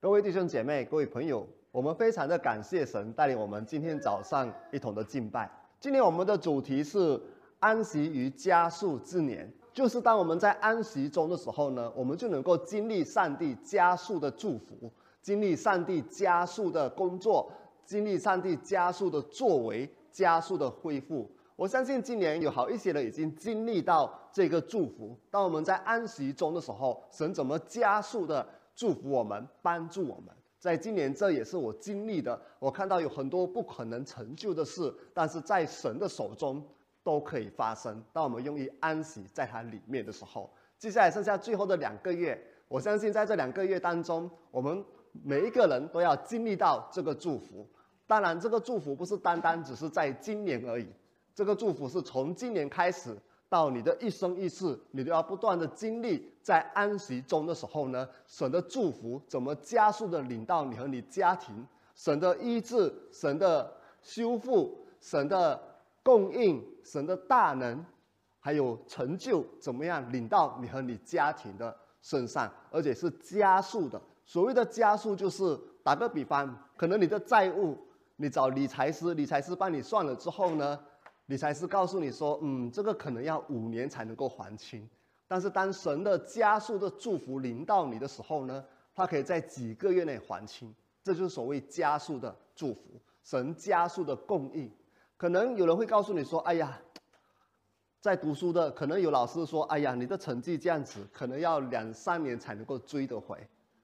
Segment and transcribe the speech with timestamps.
[0.00, 5.50] 各位弟兄姐妹、各位朋友，我们非常的感谢神带领我们今天早上一同的敬拜。
[5.80, 7.20] 今天我们的主题是
[7.58, 14.88] 安息于加速之年，就是当我们在安息中的时候呢，我们就能够经历上帝加速的祝福，
[15.20, 17.50] 经历上帝加速的工作，
[17.84, 21.28] 经历上帝加速的作为，加速的恢复。
[21.56, 25.18] 我相信今年有好一些人已经经历到这个祝福。
[25.28, 28.48] 当我们在安息中的时候，神怎么加速的
[28.78, 30.32] 祝福我们，帮助我们？
[30.60, 32.40] 在今年，这也是我经历的。
[32.60, 36.64] 我看到有很多不可能成就的事，但是在神的手中
[37.02, 38.00] 都可以发生。
[38.12, 44.84] 当我们用于安息在它里面的时候，接下来剩下最后的两个月，我相信在这两个月当中，我们
[45.24, 47.68] 每一个人都要经历到这个祝福。
[48.06, 50.86] 当然，这个祝福不是单单只是在今年而已。
[51.34, 53.16] 这个祝福是从今年开始
[53.48, 61.66] 到你的一生一世，你都要不断的经历在安息中的时候呢，神的祝福怎么加速的领到你和你家庭？
[61.94, 65.60] 神的医治、神的修复、神的
[66.02, 67.84] 供应、神的大能，
[68.38, 72.48] 还有成就，怎么样领到你和你家庭的身上？
[72.70, 74.00] 而且是加速的。
[74.24, 77.76] 所谓的加速，就是打个比方，可能你的债务，
[78.16, 80.78] 你找理财师，理财师帮你算了之后呢？
[81.28, 84.88] 理财师告诉你说：“嗯，这个可能要五年才能够还清，
[85.26, 90.74] 但是当神的加速的祝福临到你的时候呢，他可以在几个月内还清。
[91.02, 92.80] 这就是所谓加速的祝福，
[93.22, 94.70] 神加速的供应。
[95.18, 96.80] 可能有人会告诉你说：‘哎呀，
[98.00, 103.36] 在读书的，可能有老师说：‘哎呀，你的成绩这样子，可能要两三年才能够追得回。’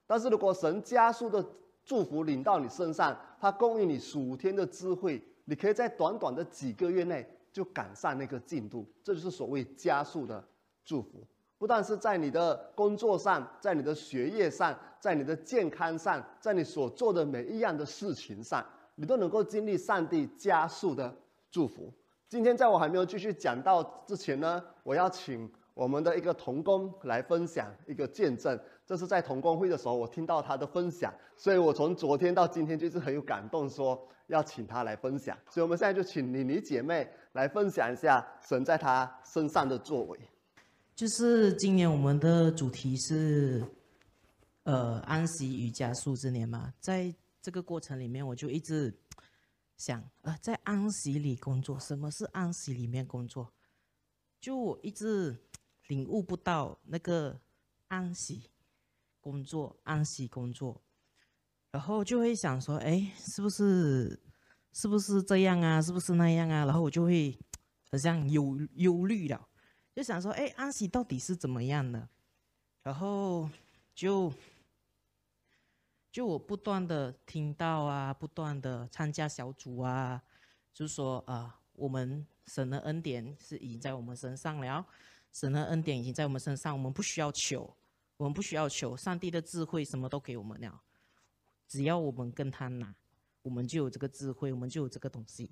[0.07, 1.45] 但是如果神加速的
[1.85, 10.43] 祝福临到你身上，他供应你数天的智慧。”你可以在短短的几个月内就赶上那个进度，这就是所谓加速的
[10.85, 11.27] 祝福。
[11.57, 18.65] 不但是在你的工作上，在你的学业上，在你的健康上，在你所做的每一样的事情上，
[18.97, 21.15] 你都能够经历上帝加速的
[21.51, 21.93] 祝福。
[22.29, 28.59] 今天在我还没有继续讲到之前呢，我要请我们的一个童工来分享一个见证。
[28.87, 35.37] 这是在同工会的时候，我听到他的分享，所以我从昨天到今天就是很有感动，说要请他来分享。
[35.51, 40.21] 所以我们现在就请妮妮姐妹来分享一下神在她身上的作为。
[40.95, 43.65] 就是今年我们的主题是，
[44.65, 48.95] 呃，安息与加速之年嘛，在这个过程里面，我就一直
[49.77, 53.51] 想，呃，在安息里工作，什么是安息里面工作？
[54.39, 55.37] 就我一直
[55.89, 57.41] 领悟不到那个
[57.89, 58.51] 安息。
[59.25, 60.83] 工作安息工作，
[61.71, 64.21] 然后就会想说，哎，是不是，
[64.75, 65.81] 是不是这样啊？
[65.81, 66.67] 是不是那样啊？
[66.67, 67.35] 然后我就会
[67.91, 69.49] 好像忧忧虑了，
[69.95, 72.07] 就想说，哎，安息到底是怎么样的？
[72.83, 73.49] 然后
[73.95, 74.31] 就
[76.13, 80.23] 就我不断的听到啊，不断的参加小组啊，
[80.75, 84.85] 就说啊，我们神的恩典是已经在我们身上了，
[85.33, 87.75] 神的恩典已经在我们身上，我们不需要求。
[88.17, 90.81] 我们不需要求上帝的智慧，什么都给我们了。
[91.67, 92.95] 只要我们跟他拿，
[93.43, 95.51] 我们就有这个智慧，我们就有这个东西。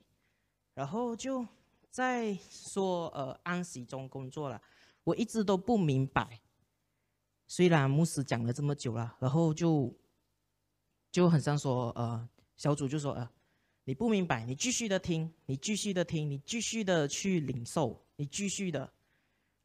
[0.74, 1.44] 然后就
[1.90, 4.62] 在说呃安息中工作了，
[5.02, 6.40] 我一直都不明白。
[7.48, 9.92] 虽然牧师讲了这么久了，然后就
[11.10, 13.28] 就很像说呃小组就说呃
[13.84, 18.92] 你不明白，你继续的听，你继续的听，你继续的去领受，你继续的。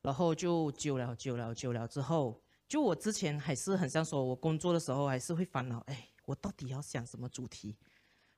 [0.02, 2.42] 然后就久了久了久了之后。
[2.68, 7.78] 就我之前还是很像说，我工作的时候还是会烦恼，哎，我到底要想什么主题？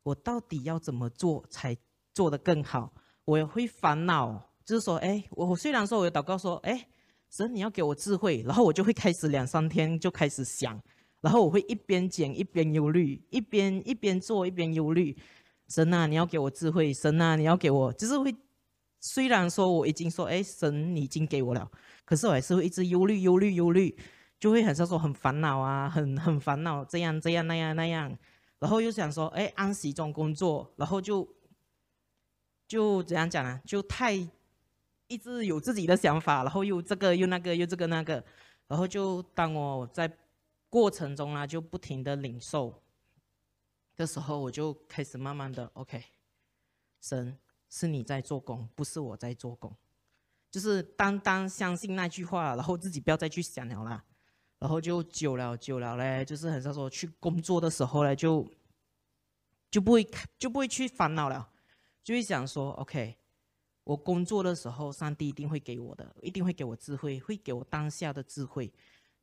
[0.04, 1.76] 我到底要怎么做才
[2.14, 2.94] 做得更好？
[3.26, 6.88] 我也会烦恼，就是说，哎，我虽然说我有祷告说，哎，
[7.32, 10.80] 神你要给我智慧，然后我就会开始两三天就开始想，
[11.22, 15.18] 然后我会一边剪一边忧虑，一边一边做一边忧虑，
[15.70, 18.36] 神啊，你要给我智慧，神啊，你要给我，就是会，
[19.00, 21.70] 虽然说我已经说，哎，神你已经给我了，
[22.06, 23.98] 可是我还是会一直忧虑忧虑忧虑。
[24.40, 28.18] 就会很像说很烦恼啊，很很烦恼，这样这样那样那样，
[28.60, 31.28] 然后又想说，哎，安息中工作，然后就
[32.66, 33.62] 就怎样讲呢？
[33.66, 34.14] 就太
[35.08, 38.24] 一直有自己的想法，然后又这个又那个又这个那个，
[38.68, 40.10] 然后就当我在
[40.70, 42.82] 过程中啊，就不停的领受
[43.98, 46.02] 的时候，我就开始慢慢的，OK，
[47.02, 47.38] 神
[47.70, 49.76] 是你在做工，不是我在做工，
[50.50, 54.06] 就是单单相信那句话，然后自己不要再去想了啦。
[54.60, 58.46] 然后就久了久了嘞，就是很像说去工作的时候嘞，就
[59.72, 60.06] 就不会
[60.38, 61.50] 就不会去烦恼了，
[62.04, 63.16] 就会想说，OK，
[63.86, 68.72] 我工作的时候，上帝一定会给我的，一定会给我智慧，会给我当下的智慧，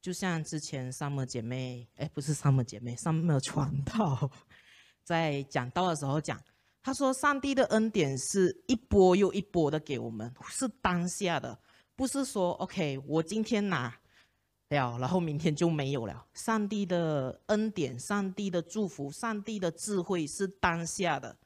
[0.01, 4.31] 就像之前 Summer 姐妹，哎，不是 Summer 姐妹，Summer 传道，
[5.05, 6.41] 在讲道的时候讲，
[6.83, 11.59] 他说上帝的恩典是一波又一波的给我们，是当下的，
[11.95, 13.95] 不是说 OK，我今天拿
[14.69, 16.27] 了，然后明天就没有了。
[16.35, 21.37] 上帝的恩典、上帝的祝福、上帝的智慧是当下的，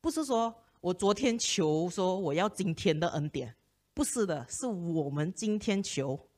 [0.00, 3.54] 不是说我昨天求说我要今天的恩典，
[3.92, 6.28] 不是的，是我们今天求。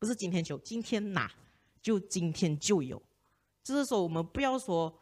[0.00, 1.28] 不是今天求，今天拿，
[1.82, 3.02] 就今天就有。
[3.64, 4.96] 就是说，我们不要说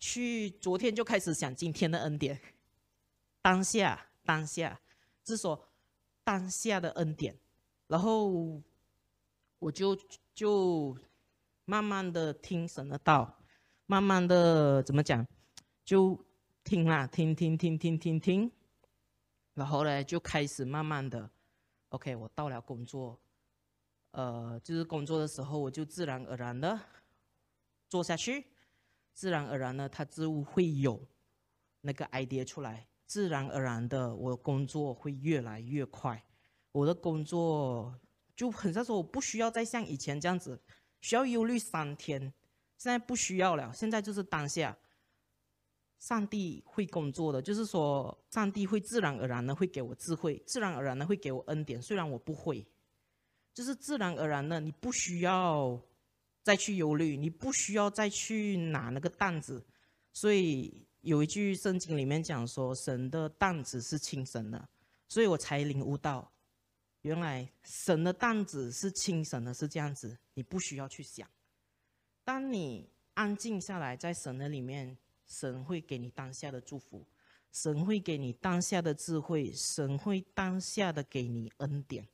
[0.00, 2.36] 去昨天就开始想今天的恩典，
[3.40, 4.80] 当下当下，
[5.24, 5.68] 是说
[6.24, 7.38] 当下的恩典。
[7.86, 8.60] 然后
[9.60, 9.96] 我就
[10.34, 10.96] 就
[11.66, 13.38] 慢慢的听神的道，
[13.86, 15.24] 慢慢的怎么讲，
[15.84, 16.18] 就
[16.64, 18.50] 听啦，听听听听听听。
[19.54, 21.30] 然后呢，就开始慢慢的
[21.90, 23.20] ，OK，我到了工作。
[24.12, 26.80] 呃，就是工作的时候，我就自然而然的
[27.88, 28.46] 做下去，
[29.12, 31.06] 自然而然的，它就会有
[31.82, 36.24] 那个 idea 出来，自然而然的，我工作会越来越快。
[36.72, 37.94] 我的工作
[38.40, 40.58] 就很像说，我不需要再像以前这样子，
[41.02, 42.18] 需要忧虑三天，
[42.78, 44.74] 现在不需要了，现在就是当下，
[45.98, 52.66] 上帝会工作的，就是说，上帝会自然而然的会给我智慧，自然而然的会给我恩典，虽然我不会。
[53.52, 55.78] 就是自然而然的，你不需要
[56.42, 59.62] 再去忧虑，你不需要再去拿那个担子。
[60.14, 64.66] 所以有一句圣经里面讲说，神的担子是轻省的，
[65.08, 66.32] 所以我才领悟到，
[67.02, 70.18] 原来神的担子是轻省的，是这样子。
[70.34, 71.28] 你不需要去想，
[72.24, 77.06] 当你安静下来，在神的里面，神会给你当下的祝福，
[77.52, 82.06] 神会给你当下的智慧，神会当下的给你恩典。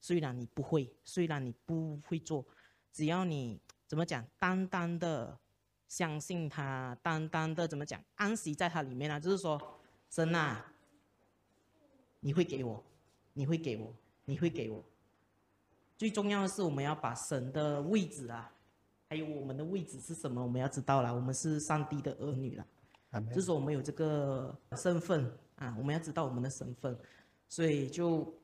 [0.00, 2.44] 虽然你不会，虽然你不会做，
[2.92, 5.38] 只要你怎么讲，单单的
[5.88, 9.80] 相信他，单单的怎么讲，安息在他里面啊，就是说，
[10.10, 10.70] 神啊，
[12.20, 12.84] 你会给我，
[13.32, 13.94] 你会给我，
[14.24, 14.84] 你会给我。
[15.96, 18.52] 最重要的是，我们要把神的位置啊，
[19.08, 21.14] 还有我们的位置是什么，我们要知道了。
[21.14, 22.66] 我们是上帝的儿女了，
[23.28, 26.98] 就是说我们有这个身份啊，我们要知道我们的身份，
[27.48, 28.34] 所以就。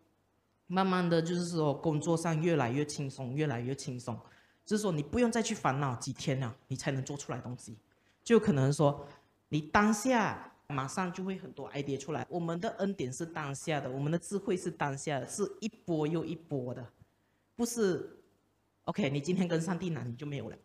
[0.72, 4.16] 慢慢的就是说，工作上越来越轻松，越来越轻松。
[4.64, 7.76] 就是说，你不用再去烦恼几天了，你才能做出来东西。
[8.22, 9.04] 就可能说，
[9.48, 12.26] 你当下马上就会很多 idea 出来。
[12.30, 16.86] 我们的恩典是当下的，我们的智慧是当下的，是一波又一波的，
[17.56, 18.16] 不是。
[18.84, 20.56] OK，你今天跟上帝拿，你就没有了。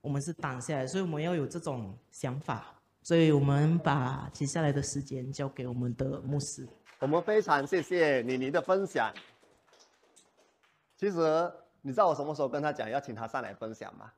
[0.00, 2.72] 我们是当下的，所以我们要有这种想法。
[3.02, 6.66] 所以我们把接下来的时间交给我们的牧师。
[6.98, 9.14] 我们非常谢谢妮妮的分享。
[10.96, 11.52] 其实
[11.82, 14.10] 你知道我什么时候跟他讲要请他上来分享吗？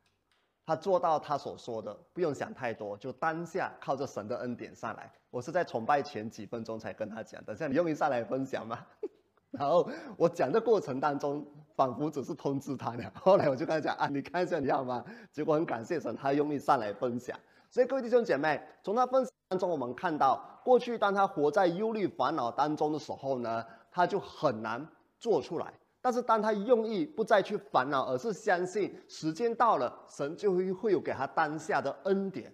[0.68, 5.10] 他做到他所说的，不用想太多，就当下靠着神的恩典上来。
[5.30, 8.78] 我是在崇拜前几分钟才跟他讲，等下你用意上来分享吗？
[9.50, 9.88] 然后
[10.18, 11.42] 我讲的过程当中，
[11.74, 13.10] 仿佛只是通知他的。
[13.14, 15.02] 后来我就跟他讲啊，你看一下你要吗？
[15.32, 17.34] 结果很感谢神，他用意上来分享。
[17.70, 24.86] 所以各位弟兄姐妹，从他分享当中，我们看到过去当他活在忧虑烦恼当中的时候呢，他就很难
[25.18, 25.72] 做出来。
[26.08, 32.50] 但是当他用意不再去烦恼，而是相信时间到了，神就会会有给他当下的恩典，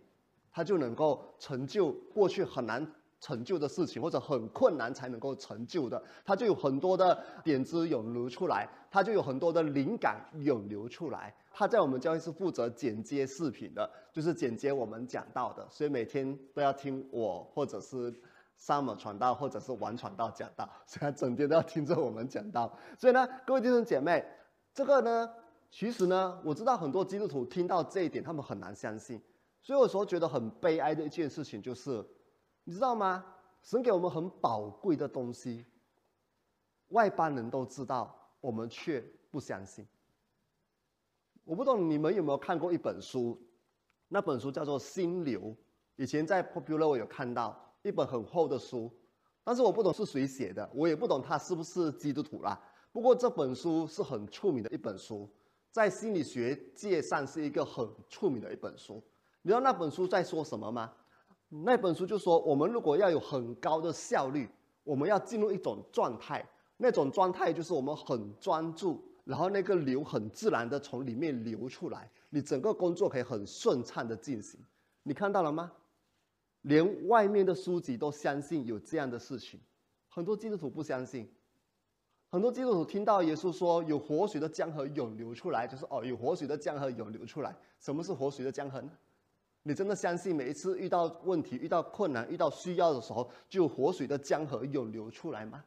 [0.51, 2.85] 他就能够成就过去很难
[3.21, 11.33] 成就的事情，或者很困难才能够成就的，他就有很多的点子涌流出来，他就有很多的灵感涌流出来。
[11.53, 18.13] 他在我们教会是负责剪接视频的，就是剪接我们讲到的，所以每天都要听我或者是
[18.59, 22.79] Summer 传道，或者是王传道讲道， 所以他整天都要听着我们讲道。
[22.99, 24.25] 所以呢，各位弟兄姐妹，
[24.73, 25.31] 这个呢，
[25.71, 29.21] 其实呢，我知道很多基督徒听到这一点，他们很难相信。
[29.61, 32.05] 所以有时候觉得很悲哀的一件事情就是，
[32.65, 33.25] 你知道吗？
[33.63, 35.65] 神给我们很宝贵的东西，
[36.89, 39.87] 外邦人都知道，我们却不相信。
[41.45, 43.41] 我不懂你们有没有看过一本书，
[44.09, 45.41] 那本书叫做《心流》，
[45.97, 48.91] 以前在 Popular 我有看到一本很厚的书，
[49.45, 52.59] 但是我不懂是谁写的，我也不懂他是不是基督徒啦。
[52.91, 55.31] 不过这本书是很出名的一本书，
[55.71, 59.03] 在心理学界上是一个很出名的一本书。
[59.43, 60.91] 你知道那本书在说什么吗？
[61.51, 64.49] 那本书就说，我们如果要有很高的效率，
[64.83, 66.45] 我们要进入一种状态，
[66.79, 69.05] 那种状态就是我们很专注。
[69.25, 74.61] 然后那个流很自然的从里面流出来，你整个工作可以很顺畅的进行。
[75.03, 75.73] 你看到了吗？
[76.65, 79.61] 连外面的书籍都相信有这样的事情，
[80.09, 81.31] 很多基督徒不相信。
[82.31, 87.55] 很多基督徒听到耶稣说有活水的江河涌流出来，就是哦，有活水的江河涌流出来。
[87.79, 88.91] 什么是活水的江河呢？
[89.63, 95.65] 你真的相信每一次遇到问题、遇到困难、遇到需要的时候，就有活水的江河涌流出来吗？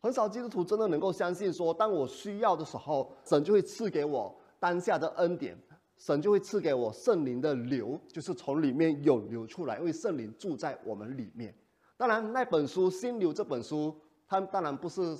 [0.00, 5.56] 很少基督徒真的能够相信说，当我需要的时候，神就会赐给我当下的恩典，
[6.04, 11.54] 神就会赐给我圣灵的流，就是从里面涌流出来，因为圣灵住在我们里面。
[11.96, 13.96] 当然，那本书《心流》这本书，
[14.28, 15.16] 它当然不是。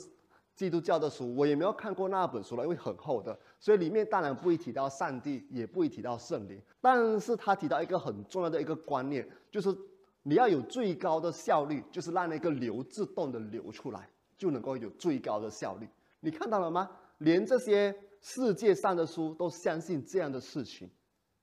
[0.57, 6.63] 基督教的书我也没有看过那本书了，因为很厚的，所以里面当然不会提到上帝，也不会提到圣灵。
[6.81, 9.77] 但是他提到一个很重要的一个观念，就是
[10.23, 15.89] 你要有最高的效率，就是让那个流自动的流出来，就能够有最高的效率。
[16.21, 16.89] 你看到了吗？
[17.19, 17.93] 连这些
[18.27, 20.91] 世界上的书都相信这样的事情，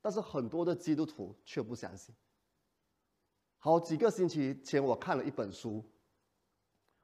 [0.01, 2.13] 但是很多的基督徒却不相信。
[3.59, 5.85] 好几个星期前，我看了一本书。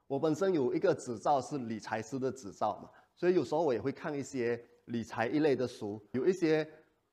[0.08, 6.04] 我本身有一个执照是理财师的执照嘛，所以有时候我也会看一些理财一类的书。
[6.10, 6.68] 有一些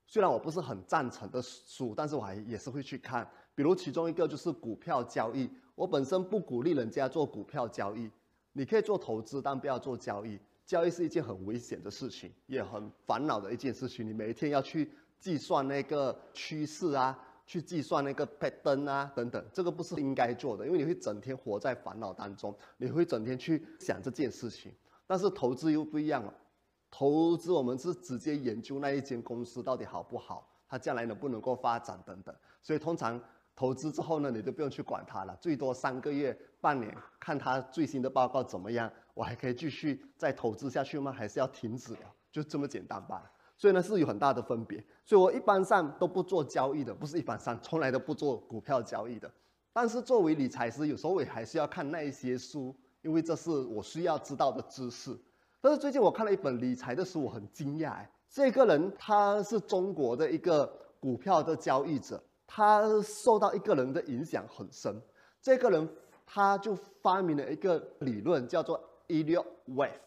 [0.08, 3.30] 虽然我不是很赞成的书，但是我还也是会去看。
[3.54, 8.10] 比如其中一个就是股票交易，我本身不鼓励人家做股票交易。
[8.54, 10.40] 你可以做投资，但不要做交易。
[10.66, 14.08] 交易是一件很危险的事情，也很烦恼的一件事情。
[14.08, 17.18] 你每一天要去计算那个趋势啊。
[17.48, 24.74] 去计算那个 pattern 啊，等等，这个不是应该做的，因为你会整天活在烦恼当中，你会整天去想这件事情。
[25.06, 26.34] 但是投资又不一样了，
[26.90, 32.36] 投资我们是直接研究那一间公司到底好不好，它将来能不能够发展等等。
[32.64, 33.22] 所以通常
[33.56, 41.12] 投资之后呢，你就不用去管它了，最多三个月、半年，看它最新的报告怎么样，我还可以继续再投资下去吗？
[41.12, 42.00] 还是要停止了？
[42.32, 43.32] 就这么简单吧。
[43.58, 49.32] 所以呢是有很大的分别，所以我一般上都不做交易的，不是一般上，从来都不做股票交易的。
[49.72, 55.18] 但是作为理财师，有时候我也还是要看那一些书，因为这是我需要知道的知识。
[55.62, 60.66] 但是最近我看了一本理财的书，我很惊讶，这个人他是中国的一个
[61.00, 65.02] 股票的交易者，他受到一个人的影响很深。
[65.42, 65.88] 这个人
[66.26, 70.00] 他就发明了一个理论，叫做 e l i o t Wave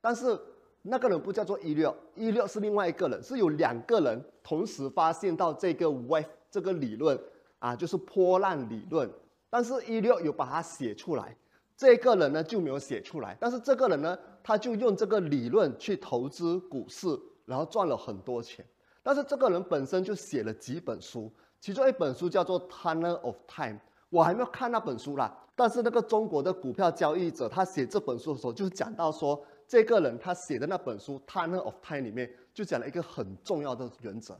[0.00, 0.38] 但是。
[0.84, 7.16] 那个人不叫做一六，一六是另外一个人，是有两个人同时发现到这个 wave 这个理论
[7.60, 9.08] 啊，就是波浪理论。
[9.48, 11.36] 但是，一六有把它写出来，
[11.76, 13.36] 这个人呢就没有写出来。
[13.38, 18.66] 但是，这个人呢，他就用这个理论去投资股市，然后赚了很多钱。
[19.02, 23.74] 但是，这个人本身就写了几本书，其中一本书叫做《Tunnel of Time》，
[24.10, 25.36] 我还没有看那本书啦。
[25.54, 29.44] 但是，那个中国的股票交易者他写这本书的时候，就讲到说。
[29.64, 34.38] 这个人他写的那本书《Tunnel of Time》里面就讲了一个很重要的原则。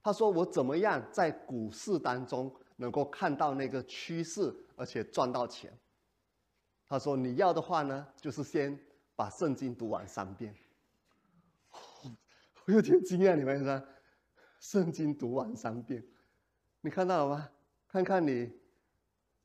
[0.00, 5.76] 他说：“我怎么样在股市当中能够看到那个趋势，而且赚到钱？”
[6.86, 8.78] 他说：“你要的话呢，就是先
[9.16, 10.54] 把圣经读完三遍。”
[12.66, 13.82] 我有点惊讶，你们说，
[14.58, 16.04] 圣经读完三遍，
[16.80, 17.50] 你看到了吗？
[17.88, 18.52] 看看你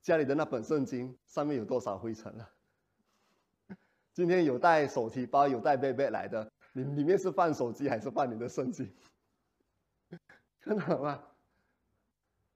[0.02, 2.50] 家里的那本圣经上面有多少灰尘了。
[4.14, 8.92] 今天有带手提包、有带背背来的，里里面是放手机还是放你的圣经？
[10.60, 11.24] 看到了吗？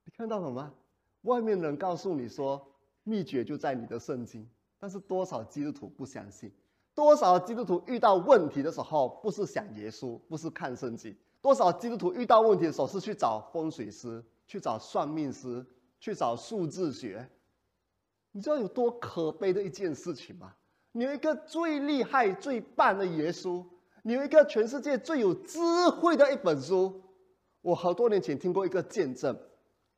[0.04, 0.74] 你看到了吗？
[1.22, 2.70] 外面人告诉你说
[3.04, 4.48] 秘诀就在你的圣经，
[4.78, 6.52] 但是多少基督徒不相信？
[6.94, 11.16] 多少基督徒遇到问题的时候不是想耶稣，不是看圣经？
[11.42, 15.66] 多少基督徒遇到问题的时候是去找风水师、去找算命师、
[16.00, 17.30] 去找数字学？
[18.32, 20.54] 你知道有多可悲的一件事情吗？
[20.92, 23.66] 你有一个最厉害、最棒的耶稣，
[24.04, 27.02] 你有一个全世界最有智慧的一本书。
[27.62, 29.38] 我好多年前听过一个见证，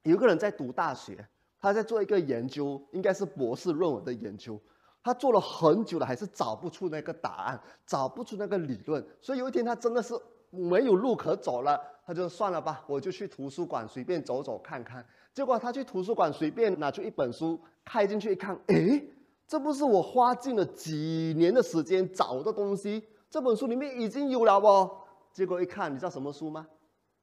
[0.04, 1.28] 有一个人在读大学，
[1.60, 4.60] 他在做一个研究，应该是博士论文的研究。
[5.02, 9.06] 他做了很久了，还是找不出那个答案，找不出那个理论。
[9.22, 10.14] 所以有一天他真的是
[10.50, 15.06] 没有路可走了，他就算了吧，我就去图书馆随便走走看看。
[15.34, 19.14] 结果他去图书馆随便拿出一本书，开进去一看，诶。
[19.48, 24.92] 这不是我花尽了几年的时间找的东西，这本书里面已经有了不？
[25.34, 26.68] 结果一看，你知道什么书吗？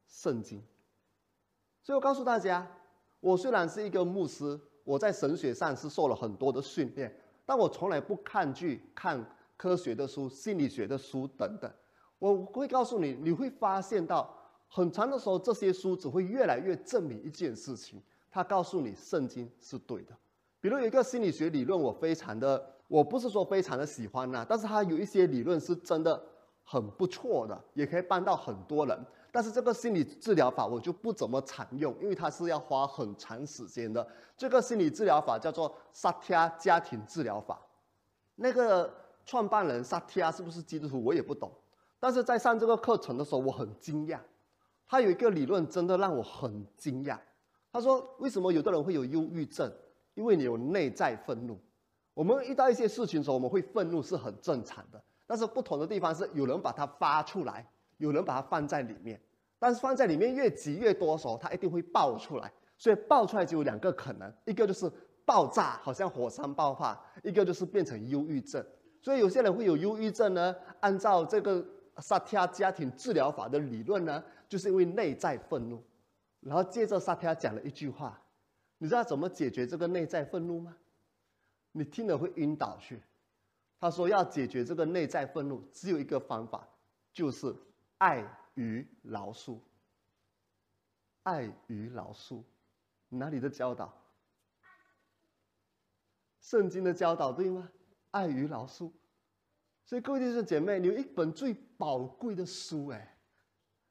[0.08, 0.60] 圣经。
[1.84, 2.66] 所以我告诉大家，
[3.20, 7.16] 我虽然是一个牧师，我在神学上是受了很多的训练，
[7.46, 9.24] 但我从来不抗拒看
[9.56, 11.70] 科学的书、心理学的书等等。
[12.18, 14.36] 我会告诉你，你会发现到
[14.68, 20.12] 很长的时候，这些书只会越来越证明一件事情，他告诉你圣经是对的。
[20.60, 26.20] 比如有一个心理学理论，我非常的，我不是说非常的喜欢呐，但是它有一些理论是真的
[26.64, 28.98] 很不错的，也可以帮到很多人。
[29.36, 34.08] 但是这个心理治疗法我就不怎么常用，因为它是要花很长时间的。
[34.34, 37.60] 这个心理治疗法叫做萨提亚家庭治疗法。
[38.36, 38.90] 那个
[39.26, 41.52] 创办人萨提亚是不是基督徒，我也不懂。
[42.00, 44.18] 但是在上这个课程的时候，我很惊讶，
[44.88, 47.18] 他有一个理论真的让我很惊讶。
[47.70, 49.70] 他说：“为什么有的人会有忧郁症？
[50.14, 51.60] 因为你有内在愤怒。
[52.14, 55.04] 我们遇到一些事情的时候，我们会愤怒是很正常的。
[55.26, 59.20] 但是不同的地方是，有人把它发出来，有人把它放在里面。
[59.58, 62.52] 但是放在里面越积越多的时候，它一定会爆出来。
[62.78, 64.90] 所以爆出来就有两个可能：一个就是
[65.24, 68.64] 爆炸，好像火山爆发；一个就是变成忧郁症。
[69.00, 71.64] 所以有些人会有忧郁症呢，按照这个
[71.98, 75.82] 萨提亚家庭治疗法的理论呢，就是因为内在愤怒。”
[76.40, 78.20] 然后接着萨提亚讲了一句话，
[78.78, 80.76] 你知道怎么解决这个内在愤怒吗？
[81.72, 83.02] 你听了会晕倒去。
[83.80, 86.68] 他说要解决这个内在愤怒，只有一个方法，
[87.12, 87.54] 就是
[87.98, 88.22] 爱
[88.56, 89.58] 于饶恕。
[91.22, 92.42] 爱于饶恕，
[93.08, 93.92] 哪里的教导？
[96.40, 97.68] 圣经的教导对吗？
[98.10, 98.92] 爱与饶恕。
[99.84, 103.12] 所以各位弟兄姐妹，你有一本最宝贵的书，哎。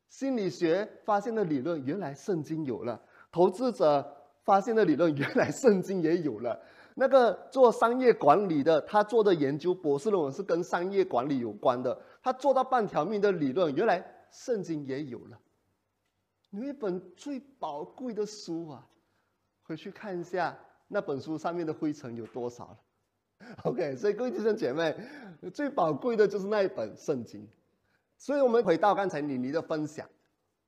[0.07, 2.97] 心理学发现的理论，原来圣经有了；
[3.33, 6.57] 投资者发现的理论，原来圣经也有了。
[6.93, 12.01] 那个做商业管理的，他做的研究博士论文是跟商业管理有关的。
[12.23, 13.99] 他做到半条命的理论，原来
[14.35, 15.39] 圣经也有了。
[16.49, 18.85] 有一本最宝贵的书啊，
[19.63, 22.77] 回去看一下那本书上面的灰尘有多少了。
[23.63, 24.95] OK，所以各位弟兄姐妹，
[25.53, 27.47] 最宝贵的就是那一本圣经。
[28.17, 30.07] 所以我们回到刚才妮妮的分享，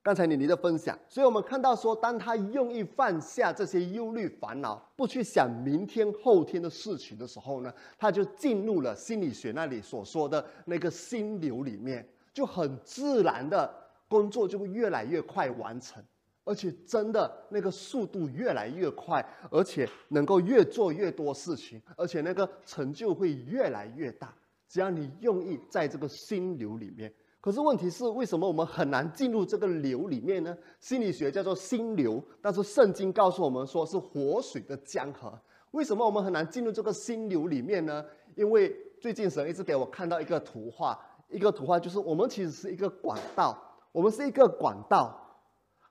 [0.04, 12.08] 刚才妮妮的分享，所以我们看到说，当他用意放下这些忧虑烦恼，不去想明天后天的事情的时候呢，他就进入了心理学那里所说的那个心流里面，
[12.38, 13.68] 就很自然的
[14.08, 16.04] 工作就会越来越快完成，
[16.44, 24.32] 而且真的那个速度越来越快，而且能够越做越多事情，而且那个成就会越来越大。
[24.70, 27.12] 只要你用意在这个心流里面。
[27.42, 30.56] 可是问题是，为什么我们很难进入这个流里面呢？
[30.80, 35.34] 心理学叫做心流，但是圣经告诉我们说是活水的江河。
[35.72, 38.06] 为什么我们很难进入这个心流里面呢？
[38.36, 38.72] 因为
[39.02, 43.58] 最近神一直给我看到一个图画，一个图画就是我们其实是一个管道，
[43.92, 45.18] 我们是一个管道，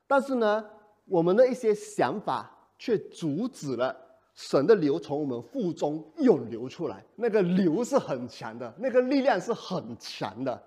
[0.07, 0.64] 但是呢，
[1.05, 3.94] 我们的一些想法却阻止了
[4.35, 7.05] 神的流从我们腹中涌流出来。
[7.14, 10.62] 那个流是很强的，那个力量是很强的。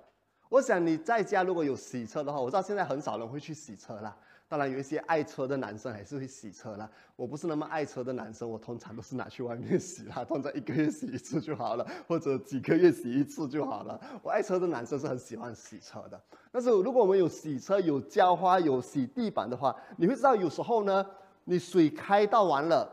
[0.50, 4.16] 我想你在家如果有洗车的话，我知道现在很少人会去洗车了。
[4.50, 6.90] 当然有一些爱车的男生还是会洗车啦。
[7.16, 14.02] 我不是那么爱车的男生，我通常都是拿去外面洗啦， 通常一个月洗一次就好了，或者几个月洗一次就好了。
[14.24, 16.20] 我爱车的男生是很喜欢洗车的。
[16.52, 21.06] 但是如果我们有洗车、有浇花、有洗地板的话，你会知道有时候呢，
[21.44, 22.90] 你水开到完了，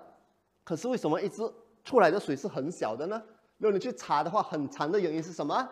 [0.62, 1.42] 可是为什么一直
[1.82, 3.22] 出来的水是很小的呢？
[3.56, 5.66] 如果你去查的话，很长的原因是什么？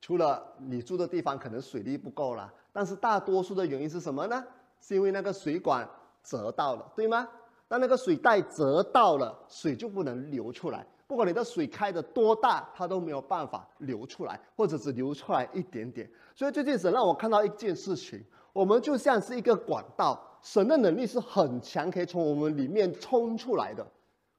[0.00, 4.44] 除了你住的地方可能水力不够了，但是大多数的原因是什么呢？
[4.80, 5.88] 是因为那个水管
[6.22, 7.28] 折到了，对吗？
[7.66, 10.86] 当那个水带折到了，水就不能流出来。
[11.06, 16.10] 不管你的水开的多大，它都没有办法流出来，或者只流出来一点点。
[16.34, 23.86] 所以最近神让我看到一件事情：我们就像是一个管道，神的能力是很强，可以从我们里面冲出来的。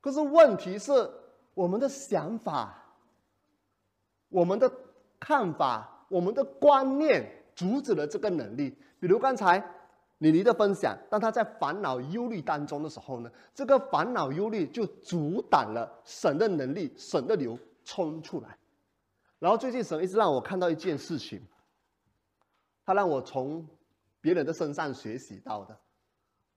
[0.01, 1.09] 可是问题是，
[1.53, 2.75] 我们的想法，
[4.29, 4.71] 我们的。
[5.21, 8.73] 看法，我们的观念阻止了这个能力。
[9.01, 9.61] 比如刚才
[10.19, 18.57] 李妮的分享，当他在烦恼忧虑当中的时候呢，这个烦恼忧虑就阻挡了神的能力，神的流冲出来。
[19.39, 21.41] 然后最近神一直让我看到一件事情，
[22.85, 23.65] 他让我从
[24.19, 25.77] 别人的身上学习到的，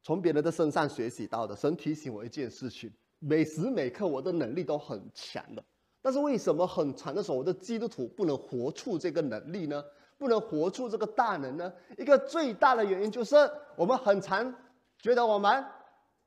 [0.03, 1.55] 从别人的身上学习到的。
[1.55, 5.63] 神提醒我一件事情：每时每刻我的能力都很强的。
[6.01, 9.81] 但是为什么很长的时候，我的基督徒不能活出这个能力呢？
[10.19, 11.73] 不能活出这个大能呢？
[11.99, 13.37] 一个最大的原因就是
[13.77, 14.55] 我们很常
[14.99, 15.65] 觉得我们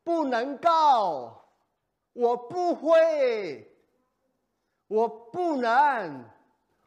[0.04, 1.34] 不能够，
[2.14, 3.70] 我不会，
[4.88, 6.24] 我不能，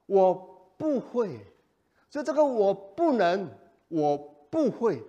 [0.07, 0.35] 我
[0.77, 1.41] 不会，
[2.11, 3.49] 所以这个我不能，
[3.89, 4.19] 我
[4.51, 5.03] 不会，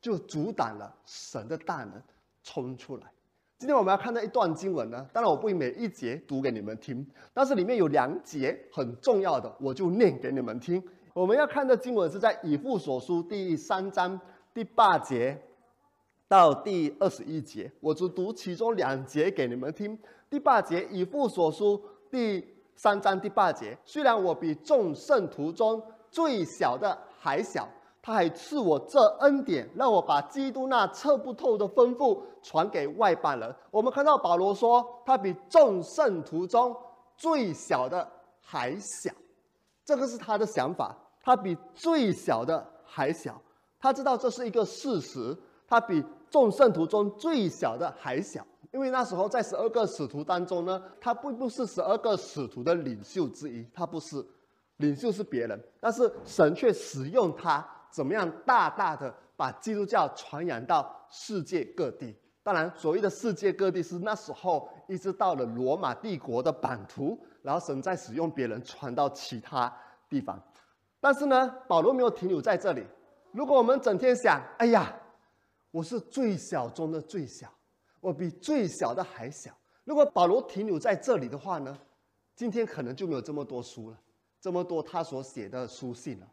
[0.00, 2.02] 就阻挡了神的大能
[2.42, 3.04] 冲出来。
[3.58, 10.82] 今天我们要看到一段经文呢，当然我不会每一节读给你们听，但是里面有两节很重要的，我就念给你们听。
[11.14, 14.18] 我们要看的经文是在以父所书第三章
[14.54, 15.38] 第八节
[16.26, 19.98] 到第二十一节，我只读其中两节给你们听。
[20.30, 22.42] 第八节，以父所书第
[22.74, 27.68] 三章第八节，虽然我比众圣徒中最小的还小。
[28.04, 33.54] 他还赐我这恩典，让我把基督那测不透的吩咐传给外邦人。
[33.70, 36.76] 我们看到保罗说，他比众圣徒中
[37.16, 39.12] 最小的还小。
[39.84, 43.40] 这个是他的想法，他比最小的还小。
[43.78, 48.46] 他知道这是一个事实，他比众圣徒中最小的还小。
[48.72, 54.24] 因为那时候在十二个使徒当中呢，他并不是十二个使徒的领袖之一，他不是，
[54.78, 62.16] 领袖是别人，但是神却使用他，怎么样大大的把基督教传扬到世界各地。
[62.42, 67.18] 当然，所谓的世界各地是那时候一直到了罗马帝国的版图。
[67.42, 69.70] 然后神在使用别人传到其他
[70.08, 70.40] 地方，
[71.02, 72.86] 但是呢，保罗没有停留在这里。
[73.32, 74.94] 如果我们整天想，哎呀，
[75.72, 77.52] 我是最小中的最小，
[78.00, 79.50] 我比最小的还小。
[79.82, 81.76] 如果保罗停留在这里的话呢，
[82.36, 83.98] 今天可能就没有这么多书了，
[84.40, 86.26] 这么多他所写的书信了。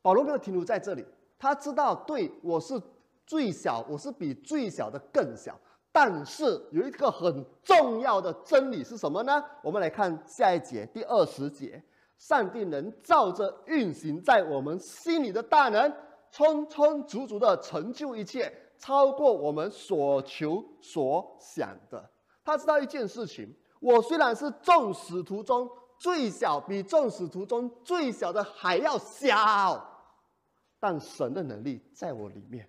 [0.00, 1.04] 保罗没有停留在这里，
[1.38, 2.80] 他知道，对我是
[3.26, 5.60] 最小，我是比最小的更小。
[5.92, 9.44] 但是有一个很重要的真理是什么呢？
[9.62, 11.82] 我们来看下一节第二十节：
[12.18, 15.90] 上帝能照着运行在我们心里的大能，
[16.30, 22.10] 充充足足的成就一切，超过我们所求所想的。
[22.44, 23.48] 他知道一件事情：
[23.80, 29.86] 我虽然是众使徒中最小，比众使徒中最小的还要小，
[30.80, 32.68] 但神的能力在我里面。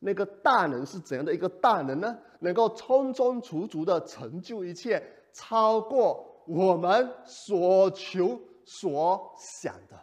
[0.00, 2.18] 那个大能是怎样的一个大能呢？
[2.40, 9.98] 能够充充足足的成就一切，超过我们所求所想的。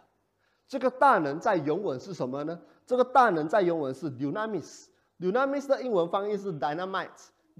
[0.66, 2.60] 这个大能在原文是什么呢？
[2.86, 7.08] 这个大能在原文是 dynamis，dynamis 的英文翻译是 dynamite。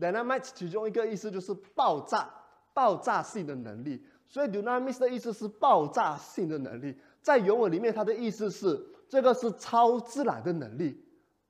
[0.01, 2.29] dynamite 其中一个意思就是爆炸、
[2.73, 4.03] 爆炸性的能力。
[4.27, 6.99] 所以 dynamis 的意思是爆炸性的能力。
[7.21, 10.99] 在原文里面，它的意思是这个是超自然的能力。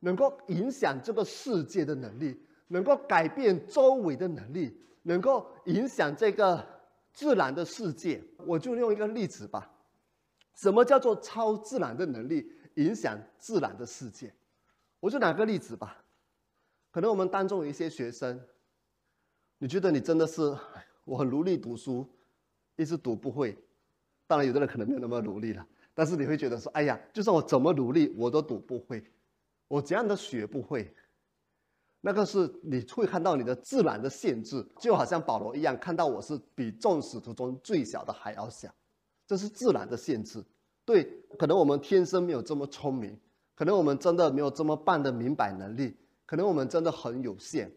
[0.05, 2.37] 能够影响这个世界的能力，
[2.67, 6.61] 能够改变周围的能力，能够影响这个
[7.13, 8.23] 自然的世界。
[8.47, 9.71] 我就用一个例子吧，
[10.55, 14.35] 什么叫做超自然的能力影响自然的世界？
[15.01, 16.05] 我就拿个例子吧。
[16.91, 18.41] 可能我们当中有一些学生，
[19.59, 20.43] 你觉得你真的是
[21.05, 22.07] 我很努力读书，
[22.77, 23.57] 一直读不会。
[24.27, 29.03] 当然，有的人可能没有那么努力了，但是你会觉得说，哎呀，就算我怎么努力，我都读不会。
[29.69, 30.95] 我怎样都学不会，
[32.05, 38.69] 那个是你会看到你的自然的限制，就好像保罗一样，看到我是比众使徒中最小的还要小，
[39.25, 40.45] 这是自然的限制。
[40.85, 41.05] 对，
[41.39, 43.17] 可能我们天生没有这么聪明，
[43.55, 47.73] 可能我们真的没有这么棒的明白能力，可能我们真的很有限。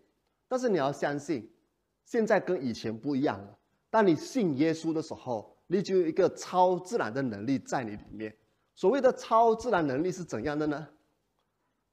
[0.48, 1.48] 但是你要相信，
[2.04, 3.56] 现在跟以前不一样了。
[3.92, 8.36] 当你信耶稣的时候，你就有一个超自然的能力在你里面。
[8.74, 10.88] 所谓的超自然能力是怎样的呢？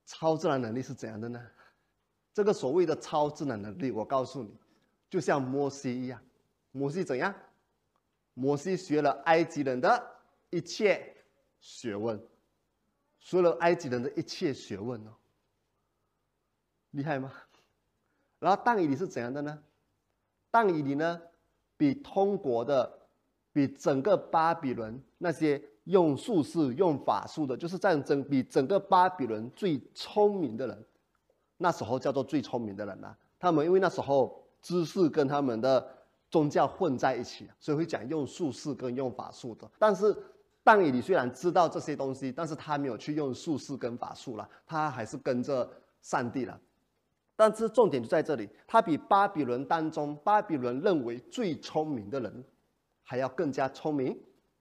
[0.07, 1.39] 超自然能力是怎样的呢？
[2.33, 4.51] 这个所谓的超自然能力，我告诉你，
[5.11, 6.21] 就像摩西一样。
[6.71, 7.35] 摩西怎样？
[8.35, 10.11] 摩西学了埃及人的
[10.51, 11.15] 一切
[11.61, 12.19] 学问，
[13.21, 15.13] 学了埃及人的一切学问哦，
[16.93, 17.33] 厉害吗？
[18.39, 19.63] 然后但以理是怎样的呢？
[20.51, 21.21] 但以理呢，
[21.77, 22.99] 比通国的，
[23.53, 25.63] 比整个巴比伦那些。
[25.87, 30.87] 用术士、用法术的，就是战争比整个巴比伦最聪明的人，
[31.63, 33.17] 那时候叫做最聪明的人呐。
[33.39, 35.89] 他们因为那时候知识跟他们的
[36.31, 39.71] 宗教混在一起，所以会讲用术士跟用法术的。
[39.79, 40.17] 但是
[40.65, 45.69] 但以理虽然知道这些东西，但是他没有去用术士跟法术了，他还是跟着
[46.01, 46.61] 上帝了。
[47.35, 52.45] 但是重点就在这里，他比巴比伦当中巴比伦认为最聪明的人，
[53.03, 54.17] 还要更加聪明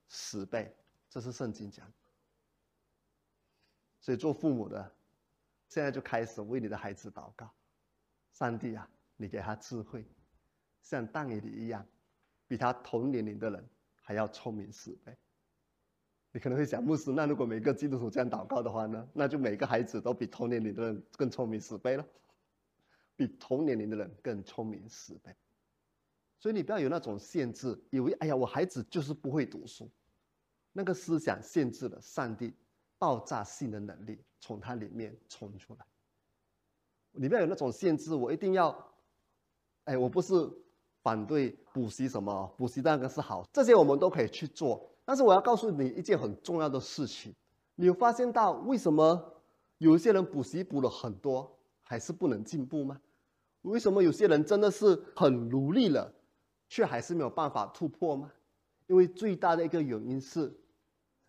[0.07, 0.73] 十倍。
[1.09, 1.85] 这是圣经讲，
[3.99, 4.91] 所以做父母的，
[5.71, 7.49] 现在就开始为你的孩子祷告，
[8.33, 10.05] 上帝啊，你给他智慧，
[10.81, 11.87] 像但以理一样，
[12.45, 13.69] 比他同年龄的人
[14.01, 15.15] 还要聪明十倍。
[16.33, 19.07] 你可能会想，牧师，那如果每个基督徒这样祷告的话呢？
[19.13, 22.05] 那就每个孩子都比同年龄的人更聪明十倍了，
[23.15, 25.33] 比同年龄的人更聪明十倍。
[26.37, 29.89] 所以你不要有那种限制，以为哎呀，我孩子就是不会读书。
[30.73, 32.53] 那个思想限制了上帝
[33.01, 35.83] 爆炸性的能力从它里面冲出来。
[37.13, 38.93] 里面有那种限制，我一定要，
[39.85, 40.35] 哎，我不是
[41.01, 44.87] 反对补习什么，补习那个是好，这些我们都可以去做。
[45.03, 47.33] 但是我要告诉你一件很重要的事情，
[47.73, 49.41] 你有发现到为什么
[49.79, 53.01] 有一些人补习补了很多还是不能进步吗？
[53.63, 56.13] 为什么有些人真的是很努力了，
[56.69, 58.31] 却还是没有办法突破吗？
[58.85, 60.55] 因为最大的一个原因是，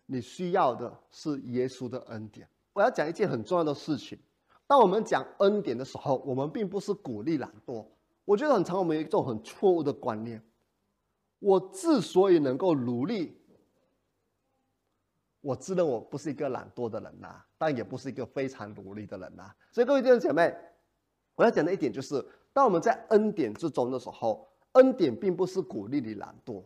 [0.05, 2.47] 你需要的是耶稣的恩典。
[2.73, 4.17] 我要讲一件很重要的事情：
[4.65, 7.85] 当我们讲恩典的时候，我们并不是鼓励懒惰。
[8.25, 10.41] 我觉得很常我们有一种很错误的观念：
[11.39, 13.37] 我之所以能够努力，
[15.41, 19.53] 我自认我不是一个懒惰的人呐，但也不是一个非常努力的人呐。
[19.71, 20.55] 所以各位弟兄姐妹，
[21.35, 26.63] 我要讲的一点就是，当我们在恩典之中的时候，恩典并不是鼓励你懒惰。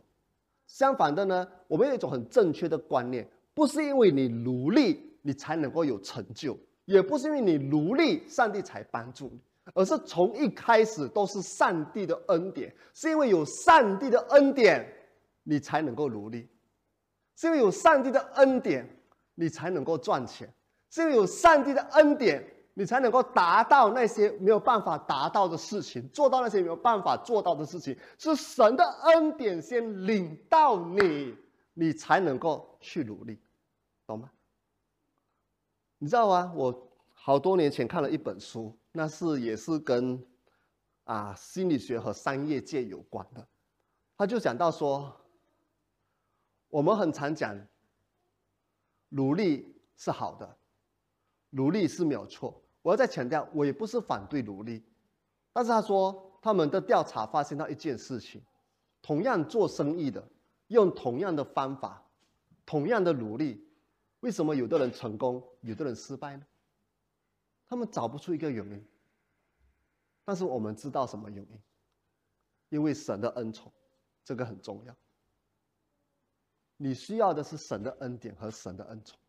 [0.67, 9.39] 相反的呢，我们有一种很正确的观念，不是因为你努力你才能够有成就，也不是因为你努力上帝才帮助你。
[9.73, 14.87] 而是从一开始都是上帝的恩典，是因为有上帝的恩典，
[15.43, 16.47] 你才能够努力；
[17.35, 18.87] 是因为有上帝的恩典，
[19.35, 20.47] 你才能够赚钱；
[20.89, 22.41] 是因为有上帝的恩典，
[22.77, 27.97] 你才能够达到那些没有办法达到的事情，做到那些没有办法做到的事情。
[28.19, 31.35] 是神的恩典先领到你，
[31.73, 33.39] 你才能够去努力，
[34.05, 34.29] 懂吗？
[35.97, 36.53] 你知道吗？
[36.55, 38.77] 我好多年前看了一本书。
[38.91, 40.23] 那是也是跟
[41.05, 43.47] 啊心理学和商业界有关的，
[44.15, 45.19] 他就讲到说，
[46.69, 47.59] 我们很常讲，
[49.09, 50.57] 努力是好的，
[51.49, 52.61] 努力是没有错。
[52.87, 54.81] 我要再强调，我也不是反对努力，
[55.51, 58.41] 但是他说他们的调查发现到一件事情，
[59.01, 60.25] 同样做生意的，
[60.67, 62.01] 用同样的方法，
[62.65, 63.61] 同样的努力，
[64.21, 66.45] 为什么有的人成功，有的人失败呢？
[67.67, 68.87] 他们找不出一个原因，
[70.23, 71.61] 但是我们知道什么原因？
[72.69, 73.69] 因为神的恩宠，
[74.23, 74.95] 这个很重要。
[76.77, 79.19] 你需要的是神的恩典和神的恩宠。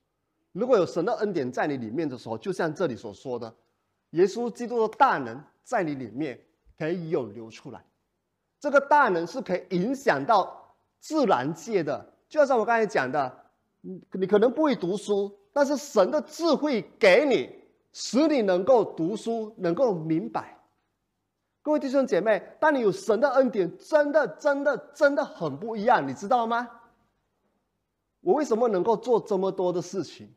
[0.58, 3.54] 如果有神的恩典在你里面的时候，就像这里所说的，
[4.10, 6.40] 耶稣基督的大能在你里面
[6.76, 7.84] 可以涌流出来。
[8.58, 13.44] 这个大能是可以影响到自然界的，就像我刚才讲的，
[13.82, 17.56] 你你可能不会读书，但是神的智慧给你。
[17.90, 20.60] 使你能够读书，能够明白。
[21.62, 26.68] 各位弟兄姐妹，当你有神的恩典，真的、真的、真的很不一样，你知道吗？
[28.20, 30.28] 我为什么能够做这么多的事情？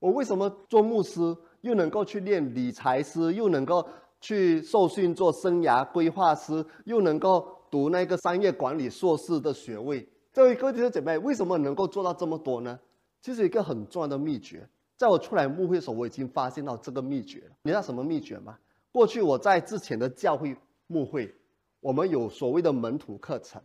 [0.00, 1.20] 我为什么做牧师，
[1.60, 3.86] 又能够去练理财师，又能够
[4.20, 10.08] 去受训做生涯规划师，又能够读那个商业管理硕士的学位？
[10.32, 12.80] 这位哥弟兄姐妹，为什么能够做到这么多呢？
[13.20, 14.66] 其实一个很重要的秘诀。
[14.96, 17.56] 在我出来牧会的时候，我已经发现到这个秘诀了。
[17.62, 18.58] 你知道什么秘诀吗？
[18.92, 21.34] 过去我在之前的教会牧会，
[21.80, 23.60] 我们有所谓的门徒课程。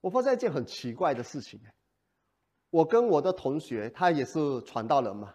[0.00, 1.60] 我发现一件很奇怪的事情，
[2.70, 5.34] 我跟我的同学，他也是传道人嘛，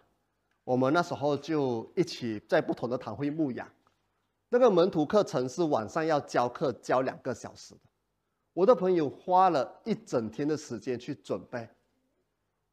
[0.65, 3.71] 我们那时候就一起在不同的堂会牧养。
[4.49, 7.81] 那个门徒课程是晚上要教课，教两个小时的。
[8.53, 11.69] 我的朋友花了一整天的时间去准备，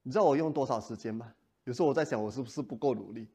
[0.02, 1.32] 你知道我用多少时间吗？
[1.64, 3.28] 有时候我在想，我是不是不够努力？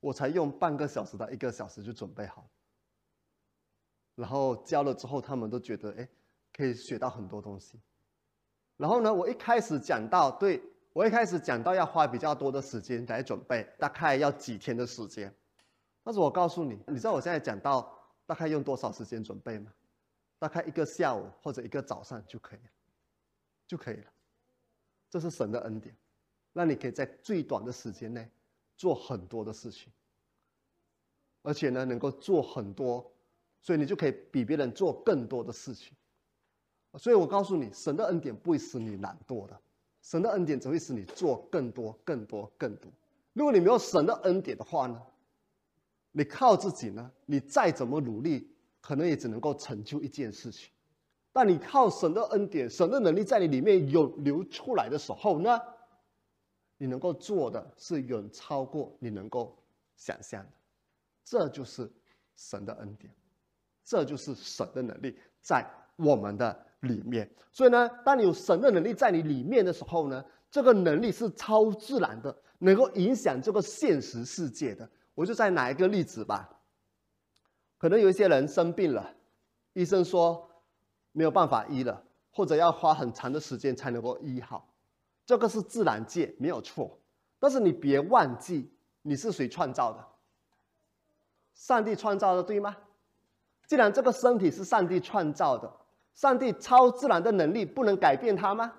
[0.00, 2.46] 我才用半个小时到一个小时就准备好，
[4.16, 6.08] 然后教了之后，他们都觉得哎，
[6.52, 7.80] 可以学到很多东西。
[8.76, 10.62] 然后呢，我一开始讲到，对
[10.94, 15.34] 我一开始讲到要花比较多的时间来准备，大概要几天的时间。
[16.02, 19.72] 但是我告诉你，你知道我现在讲到大概用多少时间准备吗？
[20.38, 22.70] 大概一个下午或者一个早上就可以了，
[23.66, 24.06] 就可以了。
[25.10, 25.94] 这是神的恩典。
[26.52, 28.30] 让你可以在最短的时间内
[28.76, 29.92] 做很多的事情，
[31.42, 33.12] 而且呢，能够做很多，
[33.60, 35.96] 所以你就可以比别人做更多的事情。
[36.96, 39.60] 所以我告诉你，神的恩典不会使你懒惰的，
[40.04, 42.92] 神的恩典只会使你做更多、更多、更多。
[43.32, 45.02] 如果你没有神的恩典的话呢，
[46.12, 50.70] 你靠自己呢，你再怎么努力，可能也只能够成就一件事情。
[51.32, 55.58] 但你靠神的恩典，神的能力在你里面有流出来的时候呢？
[56.76, 59.56] 你能够做的是远超过你能够
[59.96, 60.50] 想象的，
[61.24, 61.90] 这就是
[62.36, 63.10] 神的恩典，
[63.82, 67.28] 这就是神的能力在我们的里面。
[67.52, 74.88] 所以呢，当你有神的能力在你里面的时候呢，这个能力是超自然的，能够影响这个现实世界的。
[75.14, 76.48] 我就再拿一个例子吧，
[77.78, 79.14] 可能有一些人生病了，
[79.72, 80.48] 医生说
[81.12, 84.68] 没有办法医了，或者要花很长的时间才能够医好。
[85.24, 86.98] 这个是自然界没有错，
[87.38, 90.04] 但是你别忘记你是谁创造的？
[91.54, 92.76] 上帝创造的，对吗？
[93.66, 95.72] 既然这个身体是上帝创造的，
[96.14, 98.72] 上帝超自然的能力不能改变它吗？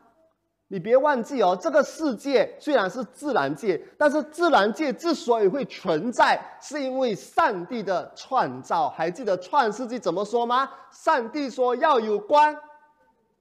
[0.68, 8.90] 你别忘记哦，这个世界虽然是自然界，但是自然界之所以会存在，是因为上帝的创造。
[8.90, 10.70] 还记得创世纪怎么说吗？
[10.92, 12.56] 上帝说要有光，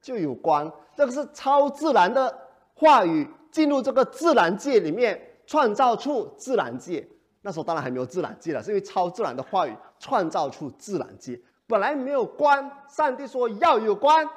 [0.02, 0.70] 就有光。
[0.94, 2.40] 这个是超自然的。
[2.76, 7.08] 话语进入这个自然界里面，创造出自然界。
[7.40, 11.40] 那时候当然还没有自然界了，是因为超自然的话语创造出自然界。
[11.66, 14.28] 本来没有光，上帝说要有光，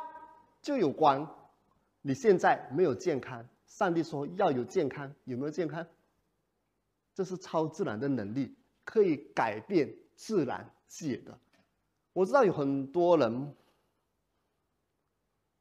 [0.61, 1.35] 就有光。
[2.01, 5.85] 你现在没有健康，上帝说要有健康，有没有健康？
[7.13, 11.37] 这是超自然的能力，可以改变自然界的。
[12.13, 13.55] 我知道有很多人，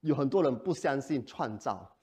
[0.00, 1.96] 有很多人不相信创造，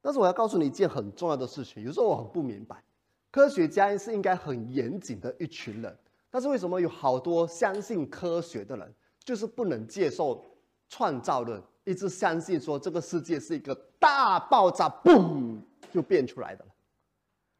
[0.00, 1.84] 但是我要告诉你一件很重要的事情。
[1.84, 2.82] 有时候我很不明白，
[3.30, 5.96] 科学家是应该很严谨的一群人，
[6.30, 10.44] 但是为什么有好多相信科学的人，就是不能接受
[10.88, 11.62] 创造论？
[11.84, 15.58] 一直相信说这个世界是一个大爆炸，嘣
[15.90, 16.70] 就变出来的了。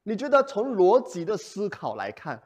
[0.02, 2.42] 你觉得从逻辑的思考来看，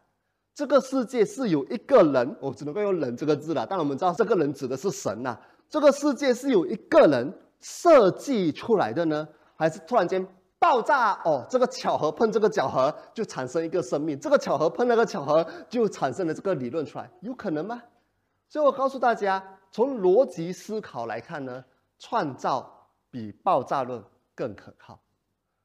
[0.54, 3.66] 这个世界是有一个人，我只能够用“人”这个字了。
[3.68, 5.36] 但我们知道这个人指的是神呐。
[5.68, 10.24] 这个世界是有一个人设计出来的呢，还是突然间
[10.62, 11.20] 爆炸？
[11.24, 17.82] 哦，这个巧合碰这个巧合就产生一个生命，这个巧合碰那个巧合就产生了这个理论出来，有可能吗？
[18.48, 21.64] 所以我告诉大家，从逻辑思考来看呢。
[22.04, 24.02] 创造比爆炸论
[24.34, 24.98] 更可靠，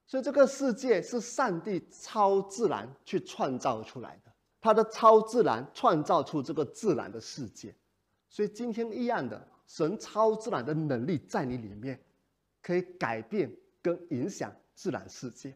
[0.06, 4.32] 所以这个世界是上帝超自然去创造出来的，
[4.62, 7.74] 他的超自然创造出这个自然的世界，
[8.30, 12.00] 所以今天一样的神超自然的能力在你里面，
[12.62, 15.56] 可以改变跟影响自然世界，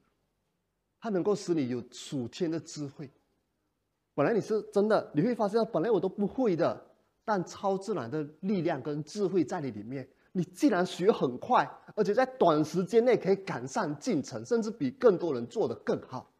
[0.99, 3.07] 它能够使你有属天的智慧。
[4.15, 6.83] 本来你是真的，你会发现本来我都不会的，
[7.23, 10.09] 但超自然的力量跟智慧在你里面。
[10.31, 16.31] 你既然学很快，而且在短时间内可以赶上进程，甚至比更多人做得更好。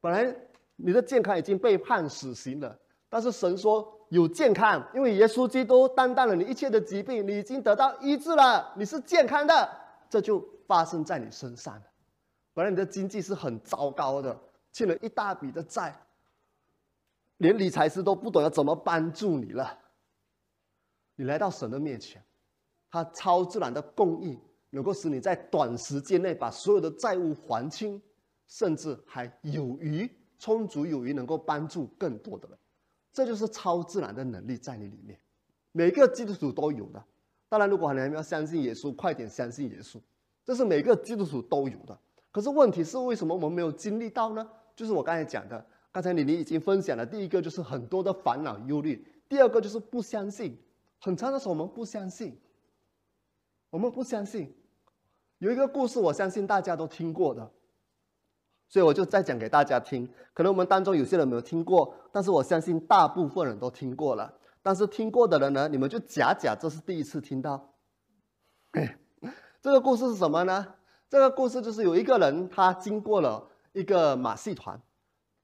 [0.00, 0.34] 本来
[0.74, 2.76] 你的健康已经被判死刑了，
[3.08, 9.70] 但是神说有健康，因为耶稣基督担当了你一切的疾病，你已经得到医治了，你是健康的，
[10.08, 11.80] 这就发生在你身上。
[12.52, 14.38] 本来你的经济是很糟糕的，
[14.72, 15.94] 欠了一大笔的债，
[17.38, 19.78] 连理财师都不懂要怎么帮助你了。
[21.16, 22.22] 你来到神的面前。
[22.92, 24.36] 他超自然的供应，
[24.70, 28.02] 能够使你在短时间内把所有的债务还清，
[28.48, 30.10] 甚至还有余、
[30.40, 32.58] 充足有余，能够帮助更多的人。
[33.12, 35.16] 这就是超自然的能力在你里面，
[35.70, 37.00] 每个基督徒都有的。
[37.48, 40.00] 当然，如果你还没有相信耶稣，快点相信耶稣，
[40.44, 41.96] 这是每个基督徒都有的。
[42.32, 44.48] 可是问题是，为什么我们没有经历到呢？
[44.76, 47.04] 就是我刚才讲的，刚才李妮已经分享了。
[47.04, 50.58] 第一个就是很多的烦恼忧虑，第二个就是不相信。
[51.00, 52.40] 很长的时候我们不相信。
[53.70, 54.52] 我们不相信，
[55.38, 57.50] 有一个故事，我相信大家都听过的，
[58.68, 60.12] 所以我就再讲给大家听。
[60.34, 64.38] 可能我们当中有些人没有听过，但是我相信大部分人都听过了。
[64.60, 67.74] 但是听过的人呢，你们就假假这是第一次听到。
[69.62, 70.74] 这个故事是什么呢？
[71.10, 74.80] 这个故事就是有一个人，他经过了一个马戏团，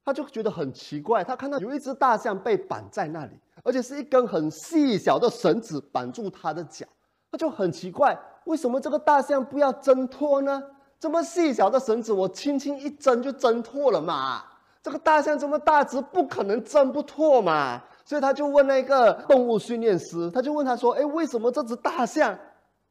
[0.05, 6.85] 他就觉得很奇怪，他看到有一只大象被绑在那里，而且是一根很细小的绳子绑住他的脚。
[7.29, 10.63] 他就很奇怪，为什么这个大象不要挣脱呢？
[10.97, 14.45] 这么细小的绳子，我轻轻一挣就挣脱了嘛。
[14.81, 17.83] 这个大象这么大只，不可能挣不脱嘛。
[18.05, 22.39] 所以他就问那个动物训练师，他就问他说：“哎，为什么这只大象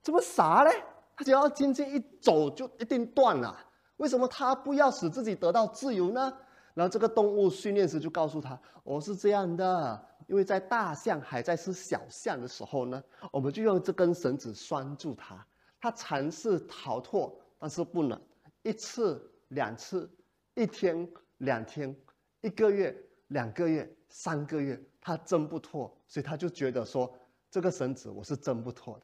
[0.02, 0.70] 这么傻嘞？
[1.16, 3.58] 他只要轻轻一走就一定断了，
[3.96, 6.32] 为什么他不要使自己得到自由呢？”
[6.74, 15.46] 然后这个动物训练师就告诉他：“哦，是这样的。”因为在大象还在是小象的时候呢，我们就用这根绳子拴住它。
[15.80, 18.20] 它尝试逃脱，但是不能。
[18.62, 20.10] 一次、两次，
[20.54, 21.96] 一天、两天，
[22.40, 22.94] 一个月、
[23.28, 27.10] 两个月、三个月，它挣不脱，所以他就觉得说
[27.50, 29.02] 这个绳子我是挣不脱的。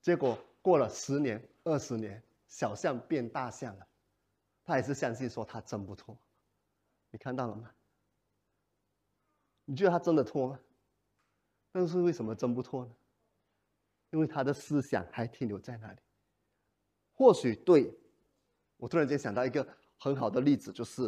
[0.00, 3.86] 结果过了十年、二十年，小象变大象了，
[4.64, 6.16] 他还是相信说他挣不脱。
[7.10, 7.70] 你看到了吗？
[9.64, 10.58] 你觉得他真的脱吗？
[11.72, 12.92] 但是为什么挣不脱呢？
[14.10, 15.98] 因为他的思想还停留在那里。
[17.12, 17.96] 或许对，
[18.76, 19.66] 我突然间想到一个
[19.98, 21.02] 很好的例子，就是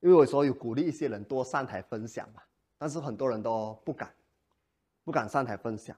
[0.00, 2.42] 因为我说有鼓励一些人多上台分享嘛，
[2.78, 4.14] 但是很多人都不敢，
[5.04, 5.94] 不敢上台分享。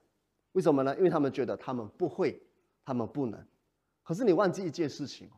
[0.53, 0.97] 为什么呢？
[0.97, 2.41] 因为他们觉得他们不会，
[2.83, 3.47] 他们不能。
[4.09, 5.29] 可是你忘记一件事情，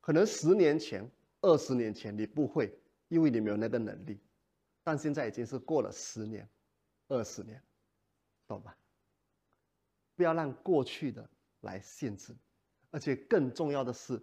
[0.00, 1.08] 可能十年前、
[1.42, 2.76] 二十年前你不会，
[3.06, 4.20] 因为你没有那个能力。
[4.82, 6.44] 但现在已经是过了十年、
[7.06, 7.62] 二十年，
[8.48, 8.74] 懂吗？
[10.16, 11.30] 不要让过去的
[11.60, 12.34] 来限制，
[12.90, 14.20] 而且更重要的是，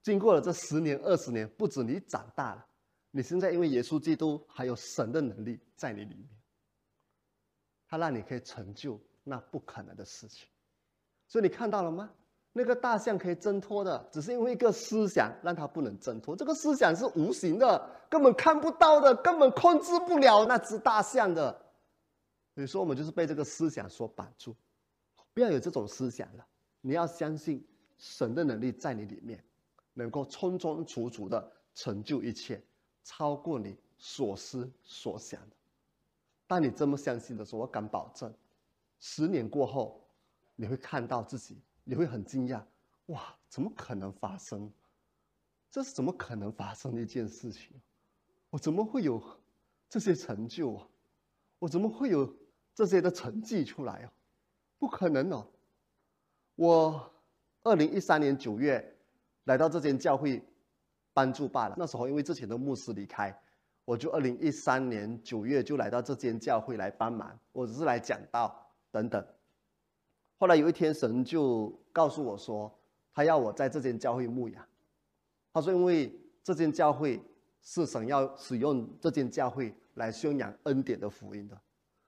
[0.00, 2.64] 经过了这十年、二十年，不止你长大了，
[3.10, 6.28] 你现在因为耶稣基督还有神的能力在你里面，
[7.88, 10.48] 他让你可以成就那不可能的事情，
[11.26, 12.14] 所以你看到了吗？
[12.52, 16.34] 那个大象可以挣脱的，只是因为一个思想让它不能挣脱。
[16.34, 21.66] 这个思想是无形的，根本看不到的，根本控制不了那只大象的。
[22.54, 24.56] 你说，我们就是被这个思想所绑住。
[25.32, 26.44] 不要有这种思想了，
[26.80, 27.64] 你要相信
[27.96, 29.44] 神的能力在你里面，
[29.94, 32.60] 能够充充足足的成就一切，
[33.04, 35.54] 超过你所思所想的。
[36.48, 38.34] 当你这么相信的时候，我敢保证，
[38.98, 40.04] 十年过后，
[40.56, 41.56] 你会看到自己，
[41.88, 42.62] 你会很惊讶，
[43.06, 44.70] 哇，怎么可能发生？
[45.70, 47.80] 这是怎么可能发生的一件事情？
[48.50, 49.22] 我怎么会有
[49.88, 50.86] 这些成就啊？
[51.58, 52.36] 我怎么会有
[52.74, 54.12] 这些的成绩出来啊？
[54.78, 55.46] 不可能哦！
[56.56, 57.10] 我
[57.62, 58.94] 二零一三年九月
[59.44, 60.46] 来到这间教会
[61.14, 61.74] 帮助罢了。
[61.78, 63.34] 那时候因为之前的牧师离开，
[63.86, 67.40] 我就二零一三年九月就来到这间教会来帮忙。
[67.52, 69.26] 我只是来讲道等等。
[70.38, 72.72] 后来有一天，神就告诉我说，
[73.12, 74.64] 他要我在这间教会牧养。
[75.52, 77.20] 他说，因为这间教会
[77.60, 81.60] 是神要使用这间教会来宣扬恩典的福音的。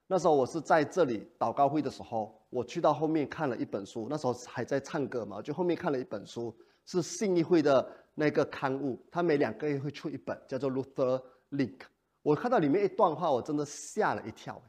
[0.06, 4.06] 那时候我是在这里祷告会的时候，我去到后面看了一本书。
[4.08, 6.56] 那时候还在唱歌嘛，就后面看了一本书，
[6.86, 11.20] 是信义会的那个刊物，他每两个月会出一本，叫做《Luther
[11.50, 11.78] Link》。
[12.22, 14.62] 我看到里面一段话，我真的吓了一跳。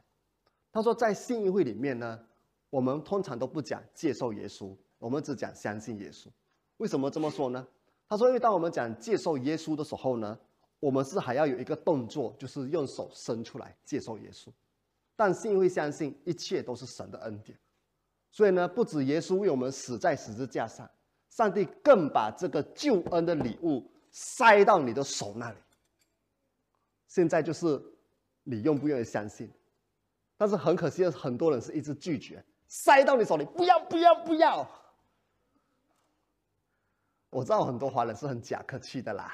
[0.72, 2.18] 他说，在信义会里面呢，
[2.72, 6.28] 我们通常都不讲接受耶稣，我们只讲相信耶稣。
[6.78, 7.68] 为什么这么说呢？
[8.08, 10.38] 他说，因为当我们讲接受耶稣的时候呢，
[10.80, 14.48] 我们是还要有一个动作，就是用手伸出来接受耶稣。
[15.14, 17.58] 但是因为相信一切都是神的恩典，
[18.30, 20.90] 所以呢，不止耶稣为我们死在十字架上，
[21.28, 25.58] 上帝更把这个救恩的礼物塞到你的手那里。
[27.06, 27.80] 现在就是
[28.44, 29.52] 你愿不愿意相信？
[30.38, 32.42] 但是很可惜的，很多人是一直拒绝，
[32.74, 34.66] 塞到你手里，不要，不要，不要。
[37.28, 39.30] 我知道很多华人是很假客气的啦。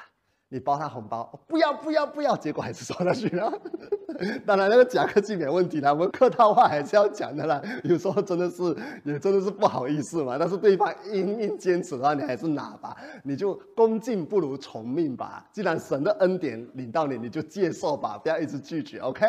[0.49, 3.53] 你包他红包，不要不要不要，结果还是收下去了。
[4.45, 7.63] 当然那个假客气没问题啦，我们客套话还是要讲的啦。
[7.85, 15.49] 有时候真的是也真的是不好意思嘛，但是对方硬硬坚持的话，你还是拿吧，你就恭敬不如从命吧。
[15.53, 18.99] 既然神的恩典领到你，你就接受吧，不要一直拒绝。
[18.99, 19.25] OK，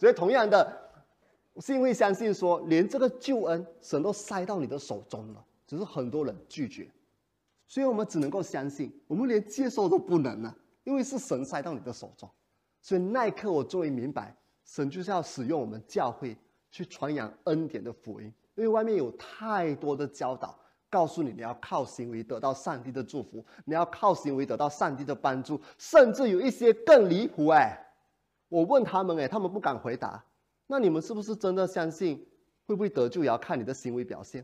[0.00, 0.81] 所以同样的，
[1.60, 6.90] 是因为相信说，连这个救恩神都塞到你的手中了，只是很多人拒绝，
[7.66, 10.54] 所以我们只能够相信，我们连接受都不能呢。
[10.84, 12.28] 因为是神塞到你的手中，
[12.80, 14.34] 所以那一刻我终于明白，
[14.64, 16.36] 神就是要使用我们教会
[16.70, 18.32] 去传扬恩典的福音。
[18.56, 20.58] 因为外面有太多的教导，
[20.90, 27.78] 告诉你你要靠行为得到上帝的祝福，你要靠行为得到上帝的帮助，甚至有一些更离谱哎！
[28.48, 30.24] 我问他们哎，他们不敢回答。
[30.72, 32.26] 那你们是不是真的相信
[32.64, 34.42] 会不会得救也要看你的行为表现？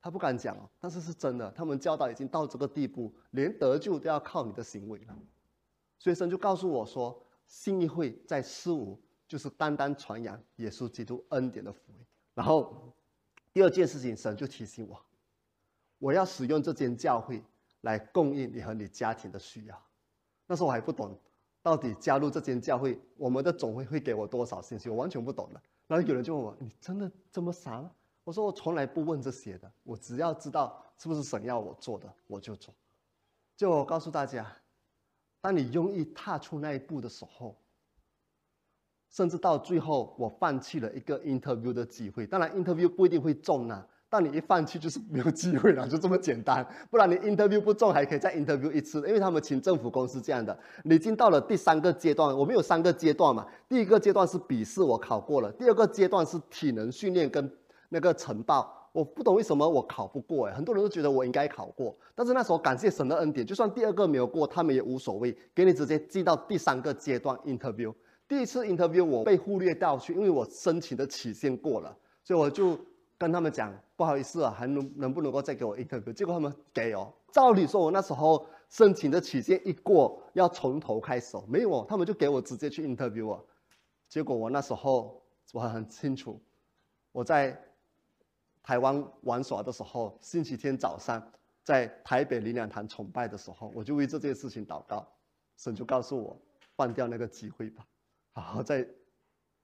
[0.00, 5.16] 他不敢讲哦，但是是真的，他们教导已经到这个地步，连得救都要靠你的行为了。
[5.96, 12.04] 所以神就告诉我说，信义会在四五就是单单传扬耶稣基督恩典的福音。
[12.34, 12.92] 然后
[13.52, 15.00] 第二件事情，神就提醒我，
[16.00, 17.40] 我要使用这间教会
[17.82, 19.80] 来供应你和你家庭的需要。
[20.44, 21.16] 那时候我还不懂，
[21.68, 25.60] 到底加入这间教会，我们的总会会给我多少信息，我完全不懂的。
[25.86, 27.90] 然后有人就问我：“你真的这么傻吗？”
[28.24, 32.74] 我说：“我从来不问这些的，我只要知道是不是神要我做的，我就做。”
[33.54, 34.50] 就我告诉大家。
[35.42, 37.54] 当你愿意踏出那一步的时候，
[39.10, 42.26] 甚至到最后，我放弃了一个 interview 的机会。
[42.26, 46.66] 当然，interview 不一定会中啊，但你一放弃就是没有机会了， 就这么简单。
[46.90, 50.58] 不然你 interview 不中，还可以再 interview 一次，因为他们请政府公司这样的。
[50.84, 53.46] 你已经到了第三个阶段，我们有三个阶段嘛。
[53.68, 57.50] 第一个阶段是笔试，我考过了；第二个阶段是体能训练跟
[57.88, 58.74] 那个晨报。
[58.92, 67.94] 我不懂为什么我考不过哎，很多人都觉得我应该考过，但是那时候感谢神的恩典，就算第二个没有过，他们也无所谓，给你直接记到第三个阶段 interview。
[68.26, 71.94] 第一次 interview 我被忽略掉去，因为我申请的期限过了，
[72.24, 72.76] 所以我就
[73.18, 76.12] 跟他们讲不好意思啊，还能能不能够再给我 interview？
[76.12, 77.12] 结果他们给哦。
[77.32, 83.40] 照理说我那时候申请的期限一过，要从头开始，没有哦，他们就给我直接去 interview 啊。
[84.08, 86.40] 结果我那时候我很清楚，
[87.12, 87.60] 我在。
[88.60, 91.26] 台湾玩耍的时候，星期天早上
[91.64, 95.10] 在台北灵粮堂崇拜的时候，我就为这件事情祷告，
[95.56, 96.38] 神就告诉我
[96.76, 97.86] 放掉那个机会吧，
[98.32, 98.86] 好好在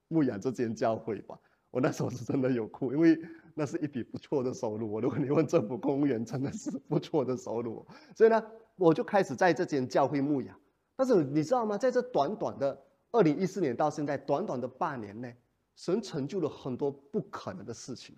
[0.08, 1.38] 牧养这间教会吧。
[1.70, 3.20] 我那时候是真的有哭，因为
[3.54, 4.92] 那是一笔不错的收入。
[4.92, 7.86] 我如果你问政府公务员，真的是不错的收入。
[8.14, 8.44] 所以呢，
[8.76, 10.58] 我就开始在这间教会牧养。
[10.96, 11.78] 但是你知道吗？
[11.78, 12.80] 在这短短的
[13.12, 15.36] 二零一四年到现在短短的半年内，
[15.76, 18.16] 神成就了很多不可能的事情。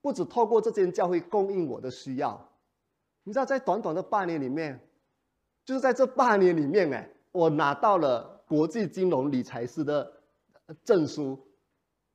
[0.00, 2.50] 不止透过这间教会供应我的需要，
[3.22, 4.80] 你知道，在短短的半年里面，
[5.64, 10.10] 就是在这半年里面，哎，我拿到了国际金融理财师的
[10.84, 11.38] 证书，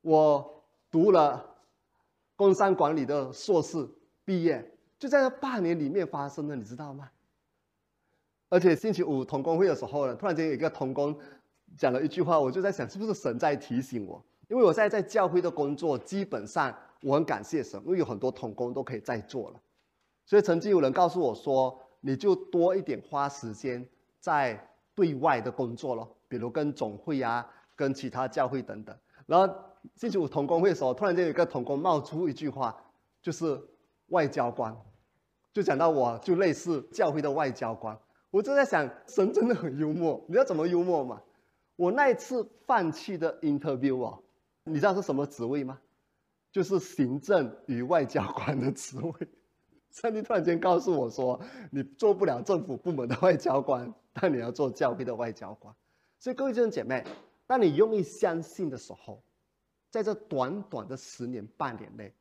[0.00, 1.55] 我读了
[2.36, 3.88] 工商管理的硕士
[4.24, 4.64] 毕业，
[4.98, 7.10] 就在这八年里面发生的，你知道吗？
[8.48, 11.18] 而且星期五同工会的时候呢，突然间有一个同工
[11.76, 14.24] 讲了一句话，我就在想，是不是神在提醒我？
[14.48, 16.72] 因为我现在在教会的工作，基本上
[17.02, 19.60] 我很感谢神，因为有很多同工都可以在做了。
[20.24, 23.84] 所以曾经有人告诉我说，你就多一点花时间
[24.20, 28.96] 在对外的工作咯，比如跟总会啊，跟其他教会等等。
[29.26, 29.52] 然后
[29.94, 32.76] 星期五同工会的时候，突然间有个同工冒出一句话，
[33.22, 33.60] 就是
[34.08, 34.76] 外交官，
[35.52, 37.98] 就讲到我就类似教会的外交官。
[38.30, 40.22] 我就在想，神真的很幽默。
[40.26, 41.22] 你知道怎么幽默吗？
[41.76, 44.22] 我那一次放弃的 interview 哦，
[44.64, 45.78] 你知道是什么职位吗？
[46.52, 49.28] 就是行政与外交官的职位。
[49.90, 55.74] 上帝突然间告诉我说：“你做不了政府部门的外交官，但你要做教会的外交官。”
[56.18, 57.04] 所以各位弟兄姐妹，
[57.46, 59.22] 当你用意相信的时候，
[59.96, 62.12] 在这短短的十年半年内，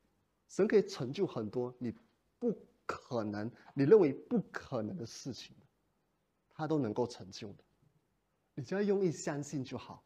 [0.47, 1.93] 神可以成就很多你
[2.39, 2.55] 不
[2.85, 5.53] 可能、你认为不可能的事情。
[6.57, 7.55] 他都能够成就的，
[8.53, 10.01] 你只要用意相信就好，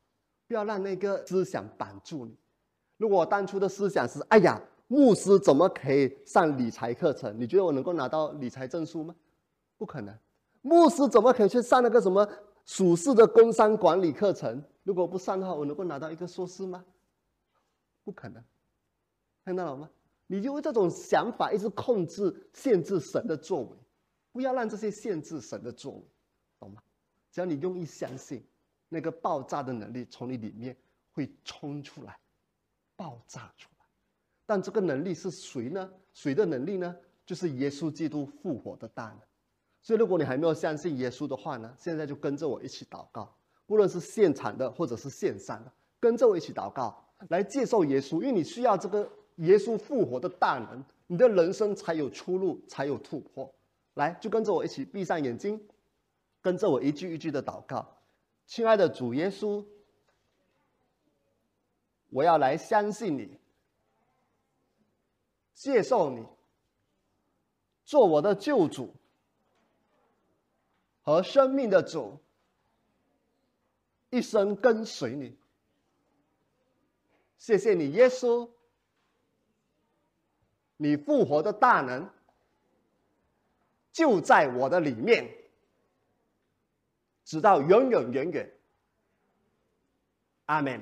[0.47, 2.35] 不要让那个思想绑住你。
[2.97, 7.39] 如果我当初的思想是“哎呀，牧师怎么可以上理财课程？
[7.39, 9.15] 你觉得我能够拿到理财证书吗？
[9.77, 10.17] 不可能。
[10.63, 12.27] 牧师怎么可以去上那个什么
[12.65, 14.63] 属世的工商管理课程？
[14.81, 16.83] 如果不上的话，我能够拿到一个硕士吗？
[18.03, 18.43] 不可能。
[19.45, 19.89] 看到了吗？
[20.27, 23.77] 你就这种想法一直控制、限制神的作为，
[24.31, 26.03] 不要让这些限制神的作为。
[26.59, 26.81] 懂吗？
[27.31, 28.43] 只要你用意相信，
[28.89, 30.77] 那个爆炸的能力从你里面
[31.11, 32.19] 会冲出来，
[32.95, 33.85] 爆炸出来。
[34.45, 35.91] 但这个能力是谁呢？
[36.13, 36.95] 谁的能力呢？
[37.25, 39.19] 就是耶稣基督复活的大能。
[39.81, 43.35] 所以，如果你还没有相信耶稣的话呢，现在就跟着我一起祷告，
[43.65, 53.53] 不论是现场的或者是线上的，跟着我一起祷告，来接受耶稣，因为你需要这个耶稣复活的大能，你的人生才有出路，才有突破。
[53.95, 55.67] 来，就跟着我一起闭上眼睛。
[56.41, 57.99] 跟着我一句一句的祷告，
[58.47, 59.65] 亲爱的主耶稣，
[62.11, 63.37] 我要来相信你，
[65.53, 66.25] 接受你，
[67.83, 68.95] 做我的救主
[71.01, 72.19] 和生命的主，
[74.09, 75.37] 一生跟随你。
[77.39, 78.47] 谢谢你，耶稣，
[80.77, 82.07] 你复活的大能
[83.91, 85.27] 就在我的里面。
[87.23, 88.51] 直到永永远远，
[90.45, 90.81] 阿门。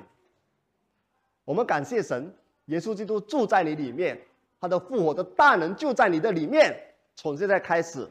[1.44, 2.34] 我们感谢神，
[2.68, 4.20] 耶稣基督住在你里面，
[4.60, 6.74] 他的复活的大能就在你的里面。
[7.16, 8.10] 从现在开始，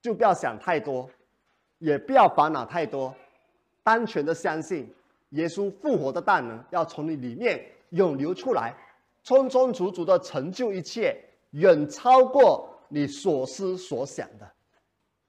[0.00, 1.10] 就不要想太多，
[1.78, 3.12] 也不要烦恼太多，
[3.82, 4.94] 单纯的相信
[5.30, 8.74] 耶稣复活的大能要从你里面涌流出来，
[9.24, 11.16] 充充足足的成就一切，
[11.50, 14.50] 远超过你所思所想的。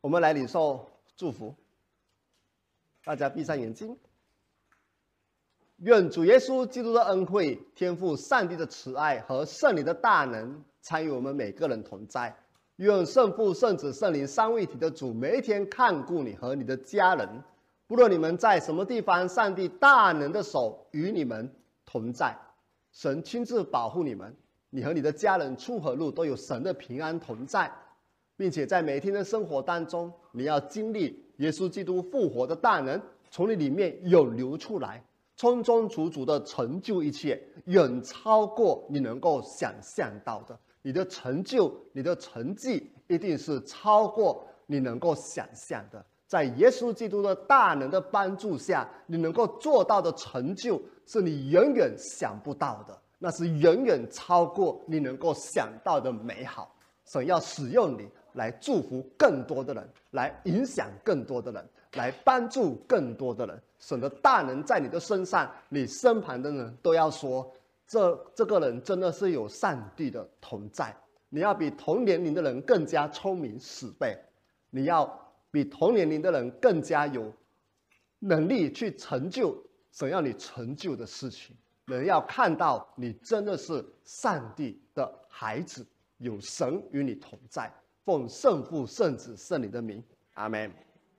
[0.02, 1.56] 我们来领受祝福，
[3.04, 3.98] 大家闭上眼睛。
[5.78, 12.36] 愿主耶稣基督的恩惠、天赋上帝的慈爱和圣灵的大能参与我们每个人同在。
[12.78, 17.44] 愿圣父、圣子、圣灵三位一体的主每一天看顾你和你的家人，
[17.88, 21.50] 不论你们在什么地方，上帝大能的手与你们
[21.86, 22.38] 同在，
[22.92, 24.36] 神亲自保护你们，
[24.70, 27.72] 你和你的家人出和入都有神的平安同在。
[28.36, 35.04] 并且在每天的生活当中，你要经历耶稣基督复活的大能从你里面涌流出来，
[35.36, 40.56] 充充足足的成就一切，远超过你能够想象到的。
[40.84, 46.06] 你的成就，你的成绩，一定是超过你能够想象的。
[46.28, 56.76] 在耶稣基督的大能的帮助下，你能够做到的成就，是你远远想不到的，那是远远超过你能够想到的美好。
[57.06, 58.08] 神要使用你。
[58.34, 63.60] 来祝福更多的人，来影响更多的人，来帮助更多的人。
[63.80, 67.52] 神的大能在你的身上，你身旁的人都要说：
[67.88, 70.96] 这这个人真的是有上帝的同在。
[71.30, 74.16] 你要比同年龄的人更加聪明十倍，
[74.70, 75.20] 你要
[75.52, 77.34] 比同年龄的人更加有
[78.20, 79.58] 能力去成就
[79.92, 81.56] 想要你成就的事情。
[81.86, 85.88] 人要看到你真的是上帝的孩子，
[86.18, 87.74] 有神与你同在。
[88.04, 90.72] 奉圣父、圣子、圣灵的名，阿门。